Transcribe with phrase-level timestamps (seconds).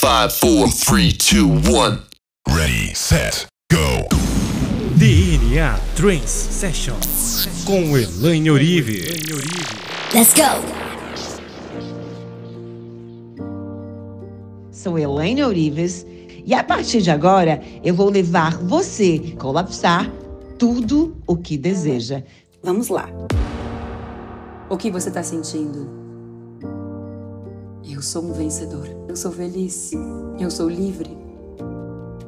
[0.00, 2.02] Five, four, three, two, one.
[2.46, 4.06] Ready, set, go.
[4.96, 6.94] DNA Trance Session
[7.66, 9.02] com Elaine Orive.
[10.14, 10.62] Let's go!
[14.70, 16.06] Sou Elaine Orives
[16.46, 20.08] e a partir de agora eu vou levar você a colapsar
[20.60, 22.22] tudo o que deseja.
[22.62, 23.08] Vamos lá.
[24.70, 25.97] O que você está sentindo?
[27.90, 28.86] Eu sou um vencedor.
[29.08, 29.92] Eu sou feliz.
[30.38, 31.16] Eu sou livre.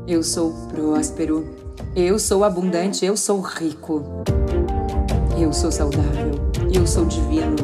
[0.07, 1.47] Eu sou próspero.
[1.95, 3.05] Eu sou abundante.
[3.05, 4.03] Eu sou rico.
[5.39, 6.31] Eu sou saudável.
[6.73, 7.57] Eu sou divino.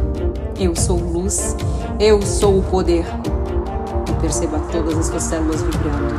[0.60, 1.56] Eu sou luz.
[1.98, 3.06] Eu sou o poder.
[4.10, 6.14] E perceba todas as suas células vibrando.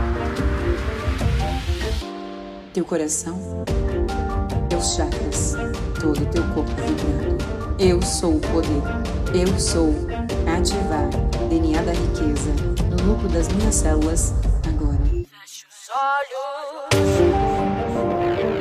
[2.74, 3.40] Teu coração,
[4.68, 5.56] teus chakras,
[6.00, 7.38] todo o teu corpo vibrando.
[7.78, 8.82] Eu sou o poder.
[9.34, 9.94] Eu sou
[10.48, 12.52] ativar DNA da riqueza
[12.90, 14.34] no núcleo das minhas células
[14.68, 14.98] agora.
[15.08, 15.90] Feche os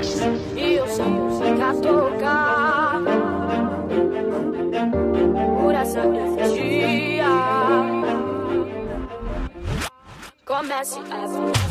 [0.09, 3.03] olhos e o som música tocar
[5.61, 7.27] por essa energia.
[10.45, 11.66] Comece a vibrar.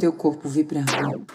[0.00, 1.26] Teu corpo vibrando.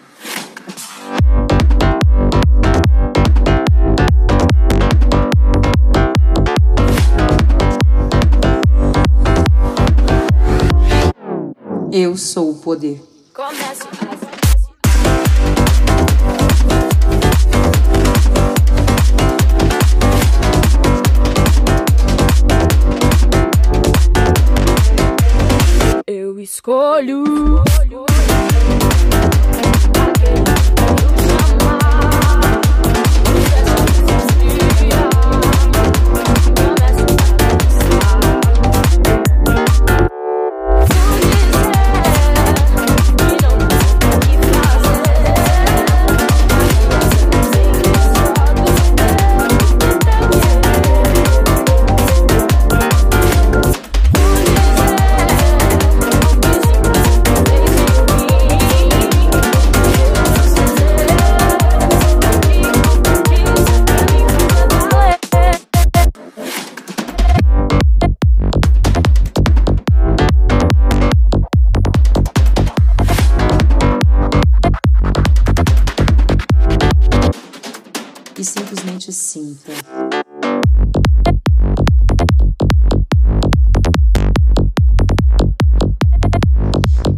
[11.92, 13.00] Eu sou o poder.
[13.32, 13.86] Comece.
[26.08, 27.35] Eu escolho.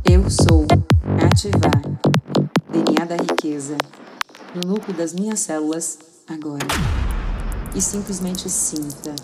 [0.04, 0.64] Eu sou
[1.20, 1.82] ativar
[2.70, 3.76] DNA da riqueza
[4.54, 5.98] no núcleo das minhas células
[6.28, 6.66] agora.
[7.74, 9.16] E simplesmente sinta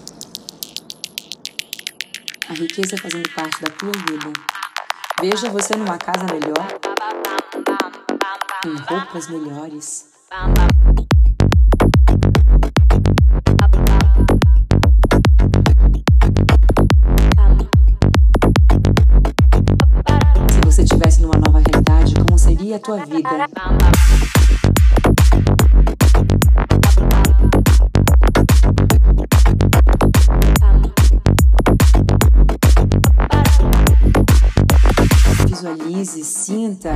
[2.48, 4.32] a riqueza fazendo parte da tua vida.
[5.20, 6.66] Veja você numa casa melhor,
[8.62, 10.06] com roupas melhores,
[22.84, 23.48] tua vida?
[35.46, 36.92] Visualize, sinta.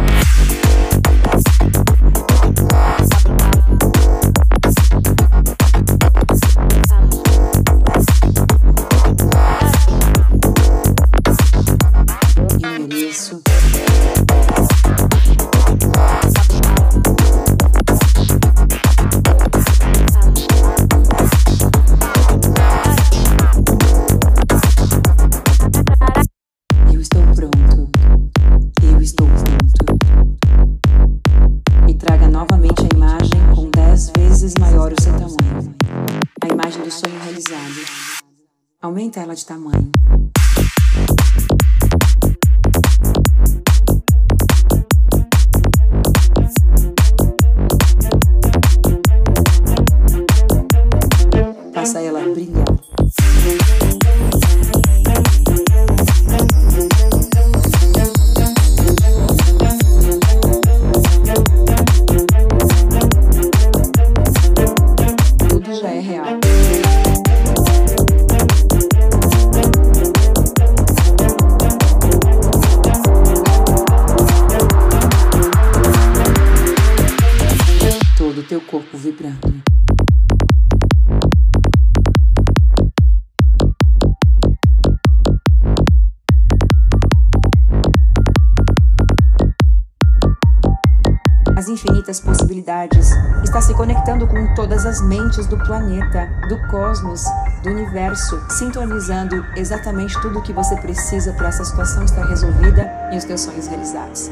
[91.69, 93.11] As infinitas possibilidades,
[93.45, 97.25] está se conectando com todas as mentes do planeta, do cosmos,
[97.63, 103.19] do universo, sintonizando exatamente tudo o que você precisa para essa situação estar resolvida e
[103.19, 104.31] os teus sonhos realizados.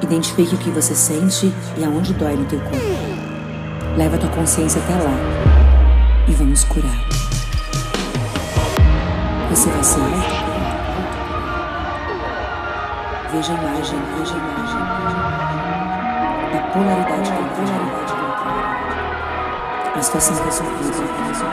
[0.00, 2.76] Identifique o que você sente e aonde dói no teu corpo.
[3.96, 7.04] Leva a tua consciência até lá e vamos curar.
[9.50, 10.47] Você vai ser
[13.30, 14.80] Veja a imagem, veja a imagem,
[16.50, 18.14] da polaridade com polaridade
[19.94, 20.88] A situação resolvida.
[21.30, 21.44] Isso,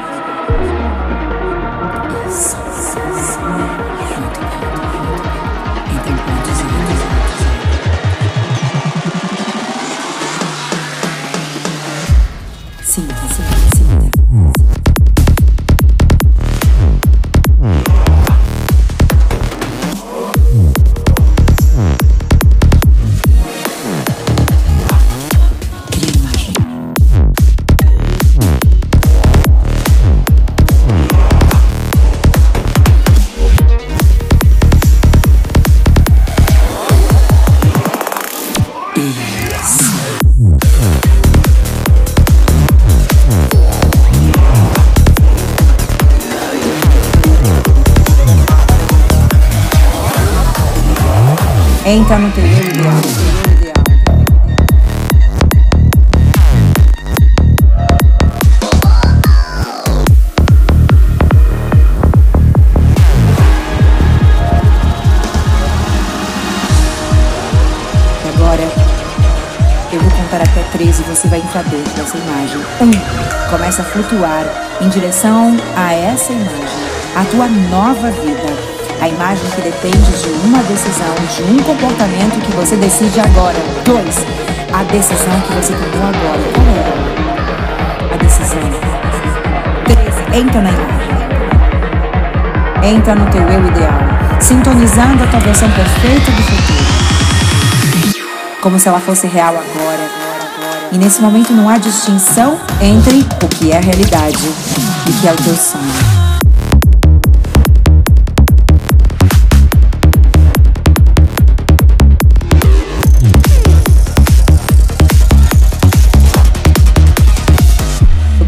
[51.85, 53.35] Entra no teu ideal.
[70.35, 72.57] Até três e você vai entrar dentro dessa imagem.
[72.79, 74.45] Um, começa a flutuar
[74.79, 78.54] em direção a essa imagem, a tua nova vida.
[79.01, 83.57] A imagem que depende de uma decisão, de um comportamento que você decide agora.
[83.83, 84.15] Dois,
[84.73, 86.41] a decisão que você tomou agora.
[86.53, 88.13] Qual é?
[88.13, 88.59] A decisão.
[89.85, 90.95] Três, entra na imagem.
[92.83, 93.99] Entra no teu eu ideal,
[94.39, 96.85] sintonizando a tua versão perfeita do futuro.
[98.61, 100.09] Como se ela fosse real agora.
[100.91, 105.33] E nesse momento não há distinção entre o que é realidade e o que é
[105.33, 106.14] o teu sonho.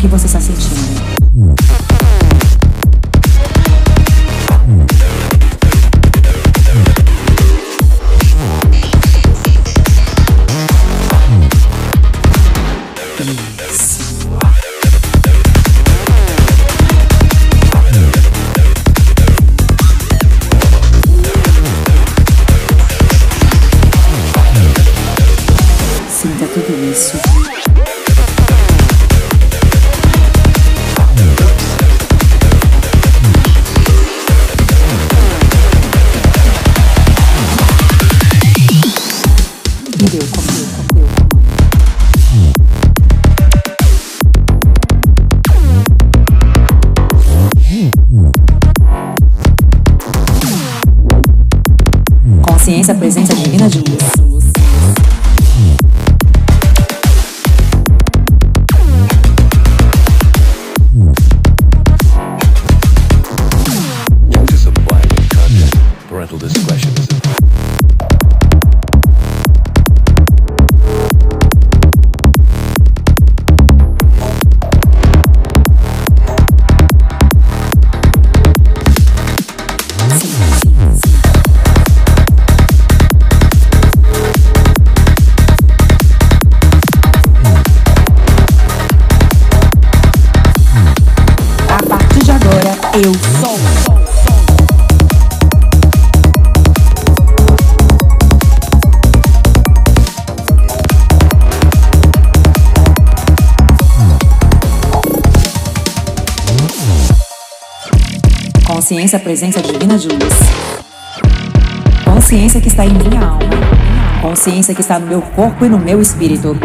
[0.08, 0.56] que você sacia
[52.42, 54.27] Consciência, presença divina de luz.
[108.88, 110.34] Consciência, presença divina de luz.
[112.06, 113.40] Consciência que está em minha alma.
[114.22, 116.56] Consciência que está no meu corpo e no meu espírito.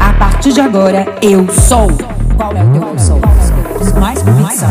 [0.00, 1.88] A partir de agora, eu sou.
[2.34, 3.20] Qual é o teu eu sou?
[4.00, 4.70] mais convicção.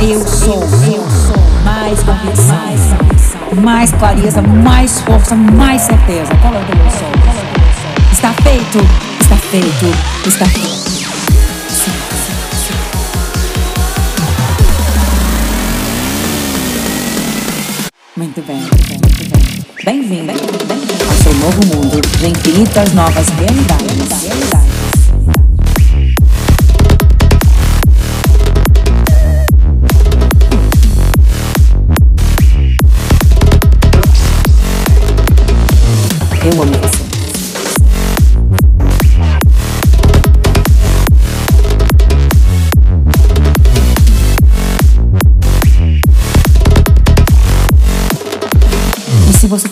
[0.00, 1.36] Eu sou, eu sou.
[1.62, 6.34] Mais convicção, mais clareza, mais força, mais certeza.
[6.40, 8.12] Qual é o teu eu sou?
[8.12, 8.78] Está feito,
[9.20, 10.85] está feito, está feito.
[18.16, 19.84] Muito bem, muito bem, muito bem.
[19.84, 20.32] Bem-vindo
[20.66, 24.22] bem ao seu novo mundo de infinitas novas realidades.
[24.22, 24.75] realidades.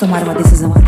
[0.04, 0.83] Tomar uma decisão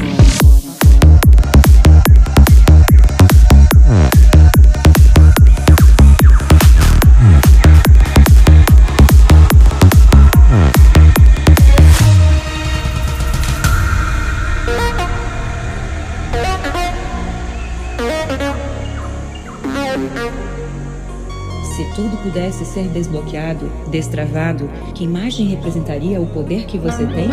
[21.77, 27.29] Se tudo pudesse ser desbloqueado, destravado, que imagem representaria o poder que você tem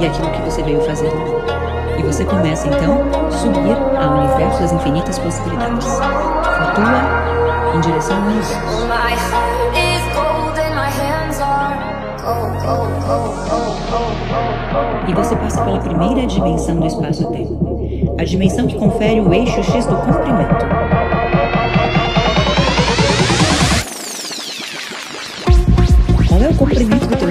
[0.00, 1.44] e aquilo que você veio fazer no mundo?
[1.96, 5.86] E você começa então a subir ao universo das infinitas possibilidades.
[5.86, 8.22] Flutua em direção a
[10.16, 10.56] cold.
[15.08, 18.16] E você passa pela primeira dimensão do espaço-tempo.
[18.18, 20.95] A dimensão que confere o eixo X do comprimento.
[26.56, 27.28] Comprimento do teu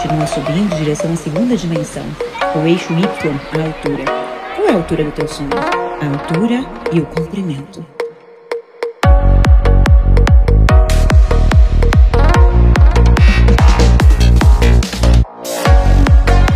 [0.00, 2.04] continua subindo em direção à segunda dimensão,
[2.54, 4.04] o eixo Y, a altura.
[4.56, 5.50] Qual é a altura do teu sonho?
[6.00, 7.84] A altura e o comprimento.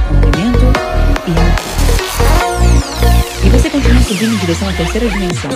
[0.08, 0.64] Comprimento
[1.26, 1.54] e altura.
[3.44, 5.50] E você continua subindo em direção à terceira dimensão.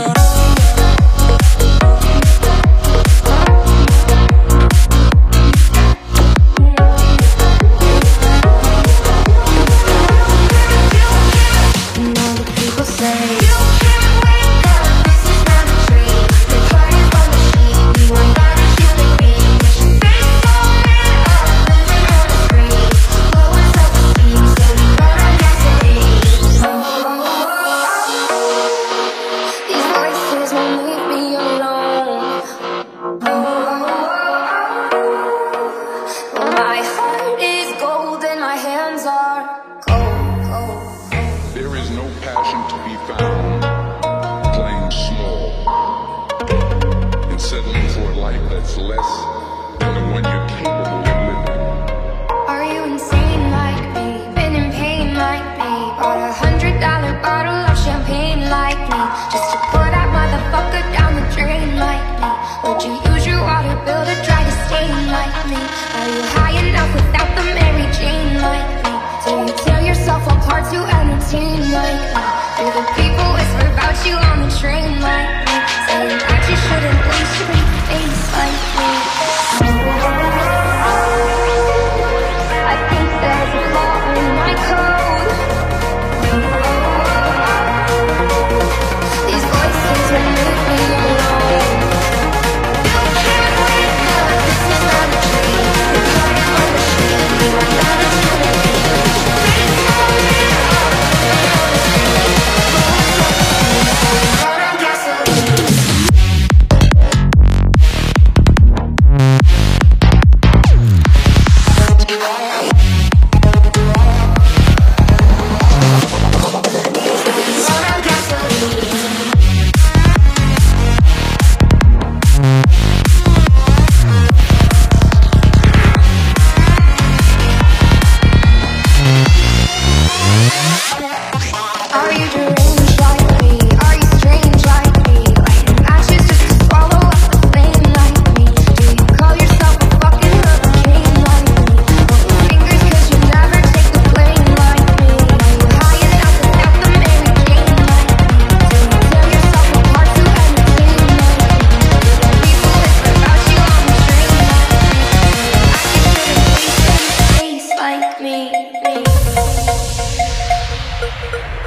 [43.09, 43.38] Wow.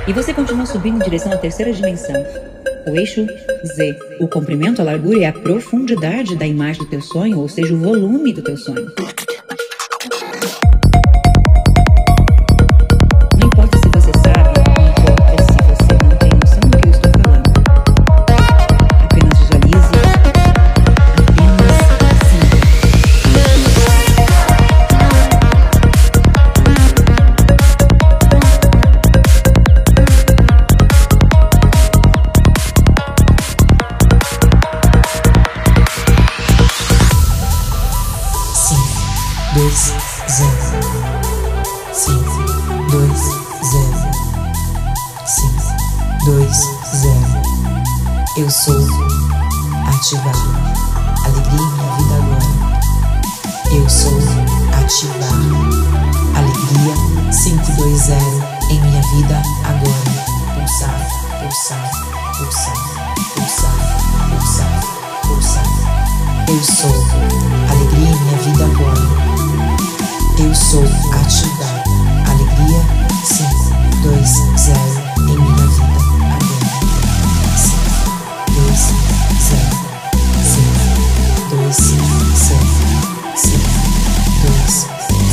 [0.07, 2.15] Estamos subindo em direção à terceira dimensão.
[2.87, 3.25] O eixo
[3.63, 3.95] Z.
[4.19, 7.77] O comprimento, a largura e a profundidade da imagem do teu sonho, ou seja, o
[7.77, 8.91] volume do teu sonho.
[39.71, 39.93] Dois,
[40.27, 40.83] zero,
[41.93, 42.43] cinco,
[42.91, 43.21] dois,
[43.71, 44.11] zero,
[45.25, 45.63] cinco,
[46.25, 46.57] dois,
[46.93, 47.41] zero.
[48.35, 48.81] Eu sou
[49.87, 50.35] ativar.
[51.23, 52.49] Alegria em minha vida agora.
[53.71, 54.19] Eu sou
[54.77, 55.39] ativar.
[56.35, 56.95] Alegria
[57.31, 60.11] 520 em minha vida agora.
[60.53, 61.07] Pulsar,
[61.39, 61.91] pulsar,
[62.37, 62.75] pulsar,
[63.35, 63.77] pulsar,
[64.29, 64.81] pulsar,
[65.27, 65.65] pulsar.
[66.49, 66.91] Eu sou
[67.69, 69.30] alegria em minha vida agora.
[70.39, 71.83] Eu sou ativar.
[72.27, 72.81] Alegria
[73.27, 74.71] 520
[75.19, 76.61] em minha vida agora.
[77.57, 77.91] 5,
[78.51, 78.79] 2,
[79.49, 79.81] 0,
[80.43, 80.71] 5,
[81.49, 82.65] 2, 0,
[83.35, 83.59] 5,
[84.41, 84.87] 2,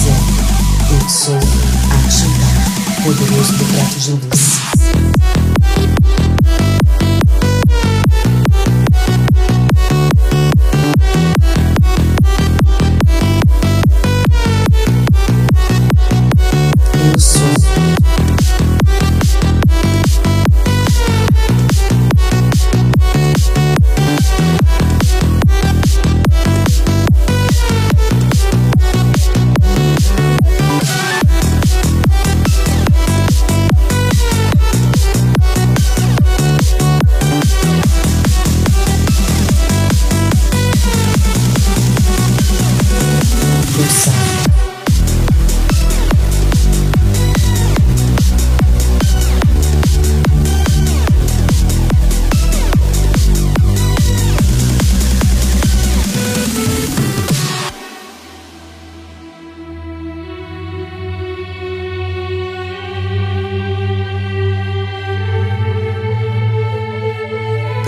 [0.05, 0.23] 0.
[0.91, 1.37] Eu sou
[2.07, 2.57] ativar.
[3.03, 4.38] Poderoso decreto de luz.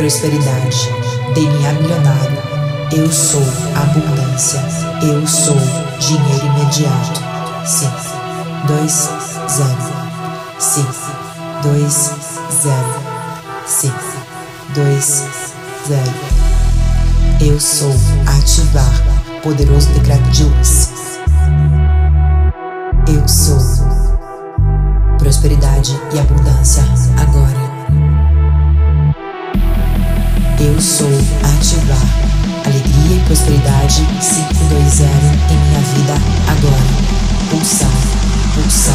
[0.00, 0.88] Prosperidade,
[1.34, 2.38] DNA milionário.
[2.90, 3.42] Eu sou
[3.76, 4.58] abundância.
[5.02, 5.58] Eu sou
[5.98, 7.20] dinheiro imediato.
[7.66, 7.92] 5,
[8.66, 9.10] 2,
[9.46, 9.76] 0.
[10.58, 10.88] 5,
[11.64, 12.12] 2,
[12.62, 12.74] 0.
[13.66, 13.94] 5,
[14.74, 15.24] 2,
[15.88, 16.02] 0.
[17.42, 17.94] Eu sou
[18.38, 19.42] ativar.
[19.42, 20.92] Poderoso decreto de luz.
[23.06, 23.58] Eu sou
[25.18, 26.82] prosperidade e abundância
[27.20, 27.59] agora.
[30.62, 31.96] Eu sou ativar
[32.66, 35.00] alegria e prosperidade 520
[35.50, 36.12] em minha vida
[36.48, 37.50] agora.
[37.50, 37.88] Pulsar,
[38.54, 38.94] pulsar,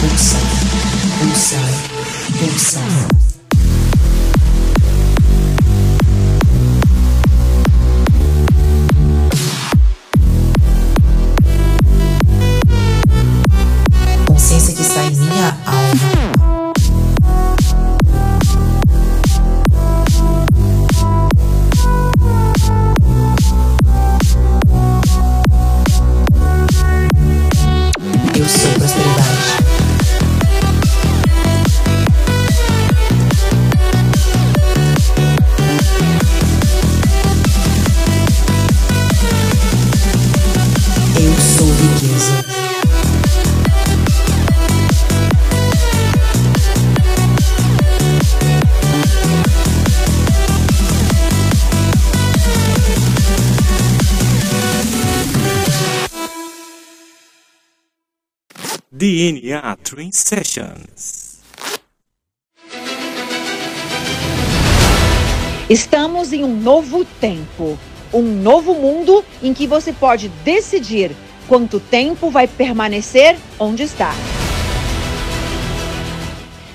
[0.00, 0.42] pulsar,
[1.18, 1.68] pulsar,
[2.38, 3.31] pulsar.
[59.02, 61.40] DNA Train Sessions.
[65.68, 67.76] Estamos em um novo tempo,
[68.14, 71.10] um novo mundo em que você pode decidir
[71.48, 74.14] quanto tempo vai permanecer onde está.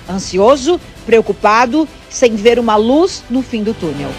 [0.09, 4.11] Ansioso, preocupado, sem ver uma luz no fim do túnel.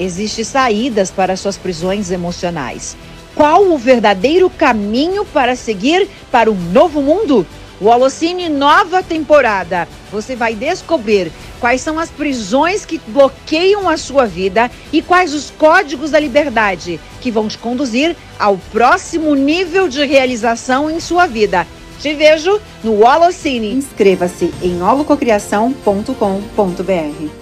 [0.00, 2.96] Existem saídas para suas prisões emocionais.
[3.34, 7.46] Qual o verdadeiro caminho para seguir para um novo mundo?
[7.80, 9.88] O Holocine nova temporada.
[10.12, 15.50] Você vai descobrir quais são as prisões que bloqueiam a sua vida e quais os
[15.50, 21.66] códigos da liberdade que vão te conduzir ao próximo nível de realização em sua vida.
[21.98, 23.72] Te vejo no Holocine.
[23.72, 27.41] Inscreva-se em holococriação.com.br.